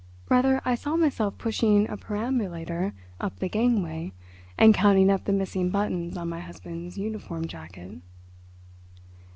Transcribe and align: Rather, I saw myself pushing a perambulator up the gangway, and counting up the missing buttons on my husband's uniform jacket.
Rather, 0.29 0.59
I 0.65 0.73
saw 0.73 0.95
myself 0.95 1.37
pushing 1.37 1.87
a 1.87 1.95
perambulator 1.95 2.93
up 3.19 3.37
the 3.37 3.47
gangway, 3.47 4.13
and 4.57 4.73
counting 4.73 5.11
up 5.11 5.25
the 5.25 5.31
missing 5.31 5.69
buttons 5.69 6.17
on 6.17 6.27
my 6.27 6.39
husband's 6.39 6.97
uniform 6.97 7.45
jacket. 7.45 7.99